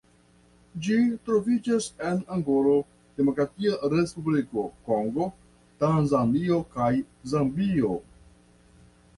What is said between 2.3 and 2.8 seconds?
Angolo,